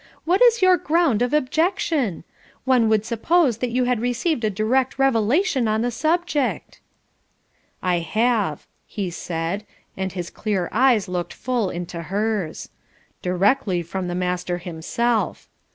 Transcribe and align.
What 0.25 0.41
is 0.41 0.63
your 0.63 0.77
ground 0.77 1.21
of 1.21 1.31
objection? 1.31 2.23
One 2.65 2.89
would 2.89 3.05
suppose 3.05 3.59
that 3.59 3.69
you 3.69 3.83
had 3.83 3.99
received 3.99 4.43
a 4.43 4.49
direct 4.49 4.97
revelation 4.97 5.67
on 5.67 5.83
the 5.83 5.91
subject." 5.91 6.79
"I 7.83 7.99
have," 7.99 8.65
he 8.87 9.11
said, 9.11 9.63
and 9.95 10.11
his 10.11 10.31
clear 10.31 10.69
eyes 10.71 11.07
looked 11.07 11.33
full 11.35 11.69
into 11.69 12.01
hers, 12.01 12.69
"directly 13.21 13.83
from 13.83 14.07
the 14.07 14.15
Master 14.15 14.57
himself. 14.57 15.47